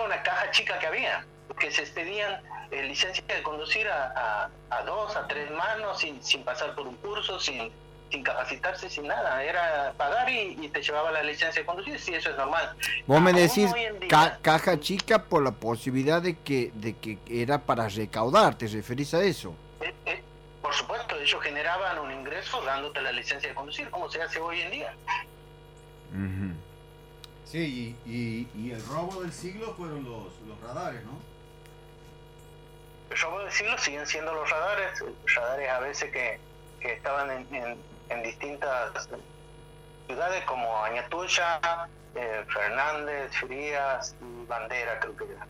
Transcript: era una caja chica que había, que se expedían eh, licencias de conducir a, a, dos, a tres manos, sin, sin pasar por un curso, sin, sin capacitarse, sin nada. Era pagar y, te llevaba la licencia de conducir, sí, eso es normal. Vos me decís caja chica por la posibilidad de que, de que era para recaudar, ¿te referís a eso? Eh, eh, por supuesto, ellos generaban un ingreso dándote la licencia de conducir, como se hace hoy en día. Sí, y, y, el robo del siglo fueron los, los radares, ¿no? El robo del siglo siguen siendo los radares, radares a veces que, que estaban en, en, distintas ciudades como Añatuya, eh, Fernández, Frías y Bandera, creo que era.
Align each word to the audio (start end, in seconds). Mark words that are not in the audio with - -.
era 0.00 0.06
una 0.06 0.22
caja 0.22 0.50
chica 0.50 0.78
que 0.78 0.86
había, 0.86 1.24
que 1.58 1.70
se 1.70 1.82
expedían 1.82 2.40
eh, 2.70 2.82
licencias 2.84 3.26
de 3.26 3.42
conducir 3.42 3.86
a, 3.88 4.48
a, 4.70 4.82
dos, 4.82 5.16
a 5.16 5.26
tres 5.26 5.50
manos, 5.50 6.00
sin, 6.00 6.22
sin 6.22 6.42
pasar 6.44 6.74
por 6.74 6.86
un 6.86 6.96
curso, 6.96 7.38
sin, 7.38 7.70
sin 8.10 8.22
capacitarse, 8.22 8.88
sin 8.88 9.06
nada. 9.06 9.42
Era 9.42 9.92
pagar 9.96 10.28
y, 10.30 10.68
te 10.68 10.82
llevaba 10.82 11.10
la 11.10 11.22
licencia 11.22 11.62
de 11.62 11.66
conducir, 11.66 11.98
sí, 11.98 12.14
eso 12.14 12.30
es 12.30 12.36
normal. 12.36 12.76
Vos 13.06 13.20
me 13.20 13.32
decís 13.32 13.70
caja 14.42 14.80
chica 14.80 15.24
por 15.24 15.42
la 15.42 15.52
posibilidad 15.52 16.22
de 16.22 16.38
que, 16.38 16.70
de 16.74 16.96
que 16.96 17.18
era 17.28 17.58
para 17.58 17.88
recaudar, 17.88 18.56
¿te 18.56 18.66
referís 18.68 19.12
a 19.14 19.22
eso? 19.22 19.54
Eh, 19.80 19.94
eh, 20.06 20.22
por 20.62 20.72
supuesto, 20.74 21.16
ellos 21.16 21.42
generaban 21.42 21.98
un 21.98 22.12
ingreso 22.12 22.62
dándote 22.62 23.00
la 23.02 23.12
licencia 23.12 23.48
de 23.48 23.54
conducir, 23.54 23.90
como 23.90 24.10
se 24.10 24.22
hace 24.22 24.38
hoy 24.38 24.60
en 24.60 24.70
día. 24.70 24.94
Sí, 27.50 27.96
y, 28.06 28.48
y, 28.54 28.70
el 28.70 28.80
robo 28.86 29.22
del 29.22 29.32
siglo 29.32 29.74
fueron 29.74 30.04
los, 30.04 30.38
los 30.46 30.60
radares, 30.62 31.02
¿no? 31.02 31.18
El 33.10 33.18
robo 33.18 33.40
del 33.40 33.50
siglo 33.50 33.76
siguen 33.76 34.06
siendo 34.06 34.32
los 34.32 34.48
radares, 34.48 35.02
radares 35.34 35.68
a 35.68 35.80
veces 35.80 36.12
que, 36.12 36.38
que 36.78 36.92
estaban 36.92 37.28
en, 37.28 37.76
en, 38.08 38.22
distintas 38.22 39.08
ciudades 40.06 40.44
como 40.44 40.84
Añatuya, 40.84 41.60
eh, 42.14 42.44
Fernández, 42.54 43.32
Frías 43.32 44.14
y 44.20 44.46
Bandera, 44.46 45.00
creo 45.00 45.16
que 45.16 45.24
era. 45.24 45.46